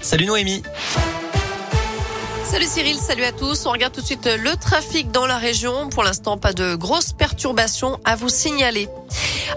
[0.00, 0.60] Salut Noémie.
[2.44, 3.64] Salut Cyril, salut à tous.
[3.64, 5.88] On regarde tout de suite le trafic dans la région.
[5.88, 8.88] Pour l'instant, pas de grosses perturbations à vous signaler.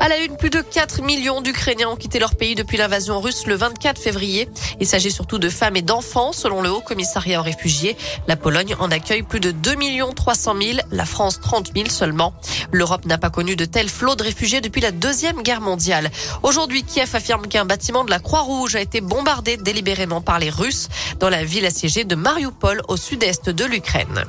[0.00, 3.46] À la une, plus de 4 millions d'Ukrainiens ont quitté leur pays depuis l'invasion russe
[3.46, 4.48] le 24 février.
[4.80, 7.96] Il s'agit surtout de femmes et d'enfants, selon le Haut Commissariat aux réfugiés.
[8.26, 9.74] La Pologne en accueille plus de 2
[10.14, 12.34] 300 000, la France 30 000 seulement.
[12.72, 16.10] L'Europe n'a pas connu de tels flots de réfugiés depuis la Deuxième Guerre mondiale.
[16.42, 20.88] Aujourd'hui, Kiev affirme qu'un bâtiment de la Croix-Rouge a été bombardé délibérément par les Russes
[21.20, 24.24] dans la ville assiégée de Mariupol au sud-est de l'Ukraine.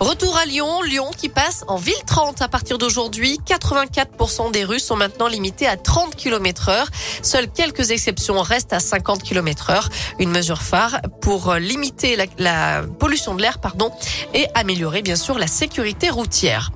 [0.00, 3.38] Retour à Lyon, Lyon qui passe en ville 30 à partir d'aujourd'hui.
[3.46, 6.88] 84% des rues sont maintenant limitées à 30 km heure.
[7.20, 9.90] Seules quelques exceptions restent à 50 km heure.
[10.18, 13.92] Une mesure phare pour limiter la, la pollution de l'air, pardon,
[14.32, 16.70] et améliorer bien sûr la sécurité routière.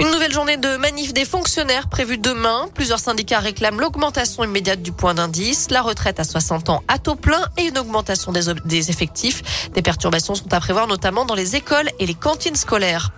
[0.00, 2.70] Une nouvelle journée de manif des fonctionnaires prévue demain.
[2.74, 7.16] Plusieurs syndicats réclament l'augmentation immédiate du point d'indice, la retraite à 60 ans à taux
[7.16, 9.68] plein et une augmentation des, effectifs.
[9.74, 13.10] Des perturbations sont à prévoir notamment dans les écoles et les cantines scolaires.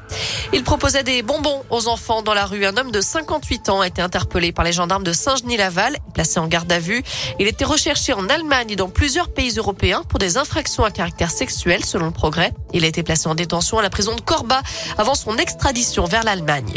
[0.52, 2.66] Il proposait des bonbons aux enfants dans la rue.
[2.66, 6.48] Un homme de 58 ans a été interpellé par les gendarmes de Saint-Genis-Laval, placé en
[6.48, 7.04] garde à vue.
[7.38, 11.30] Il était recherché en Allemagne et dans plusieurs pays européens pour des infractions à caractère
[11.30, 12.52] sexuel, selon le progrès.
[12.72, 14.62] Il a été placé en détention à la prison de Corba
[14.98, 16.71] avant son extradition vers l'Allemagne.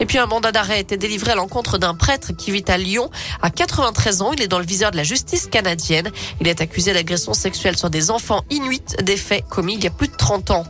[0.00, 2.78] Et puis un mandat d'arrêt a été délivré à l'encontre d'un prêtre qui vit à
[2.78, 3.10] Lyon.
[3.42, 6.10] À 93 ans, il est dans le viseur de la justice canadienne.
[6.40, 9.90] Il est accusé d'agression sexuelle sur des enfants inuits, des faits commis il y a
[9.90, 10.64] plus de 30 ans.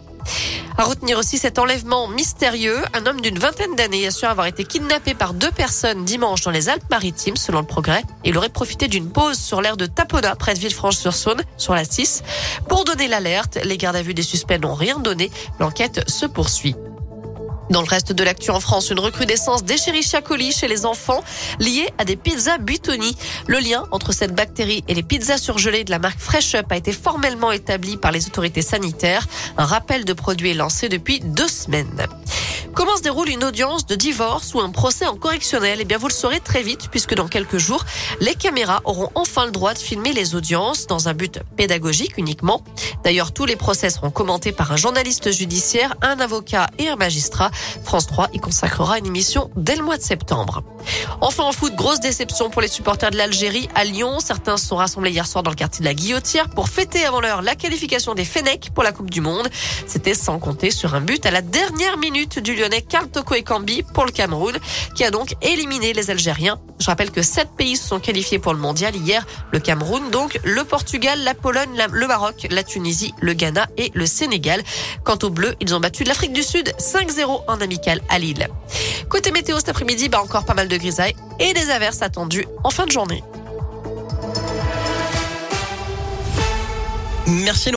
[0.76, 2.78] À retenir aussi cet enlèvement mystérieux.
[2.94, 6.68] Un homme d'une vingtaine d'années assure avoir été kidnappé par deux personnes dimanche dans les
[6.68, 8.02] Alpes-Maritimes, selon le progrès.
[8.24, 12.22] Il aurait profité d'une pause sur l'aire de Tapona, près de Villefranche-sur-Saône, sur la 6.
[12.68, 15.30] Pour donner l'alerte, les gardes à vue des suspects n'ont rien donné.
[15.58, 16.74] L'enquête se poursuit.
[17.70, 21.22] Dans le reste de l'actu en France, une recrudescence d'Escherichia coli chez les enfants
[21.60, 23.16] liée à des pizzas Buitoni.
[23.46, 26.76] Le lien entre cette bactérie et les pizzas surgelées de la marque Fresh Up a
[26.76, 29.26] été formellement établi par les autorités sanitaires.
[29.56, 32.08] Un rappel de produit est lancé depuis deux semaines.
[32.80, 35.80] Comment se déroule une audience de divorce ou un procès en correctionnel?
[35.82, 37.84] Eh bien, vous le saurez très vite puisque dans quelques jours,
[38.20, 42.64] les caméras auront enfin le droit de filmer les audiences dans un but pédagogique uniquement.
[43.04, 47.50] D'ailleurs, tous les procès seront commentés par un journaliste judiciaire, un avocat et un magistrat.
[47.84, 50.62] France 3 y consacrera une émission dès le mois de septembre.
[51.20, 54.20] Enfin en foot, grosse déception pour les supporters de l'Algérie à Lyon.
[54.20, 57.20] Certains se sont rassemblés hier soir dans le quartier de la Guillotière pour fêter avant
[57.20, 59.50] l'heure la qualification des Fenech pour la Coupe du Monde.
[59.86, 63.82] C'était sans compter sur un but à la dernière minute du Lyonnais Karl Toko Ekambi
[63.94, 64.56] pour le Cameroun,
[64.94, 66.60] qui a donc éliminé les Algériens.
[66.78, 69.26] Je rappelle que sept pays se sont qualifiés pour le mondial hier.
[69.52, 74.06] Le Cameroun, donc, le Portugal, la Pologne, le Maroc, la Tunisie, le Ghana et le
[74.06, 74.62] Sénégal.
[75.04, 78.48] Quant aux Bleus, ils ont battu l'Afrique du Sud 5-0 en amical à Lille.
[79.08, 82.70] Côté météo cet après-midi, bah encore pas mal de grisailles et des averses attendues en
[82.70, 83.22] fin de journée.
[87.26, 87.68] Merci.